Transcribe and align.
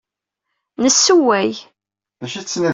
Nessewway. 0.83 1.49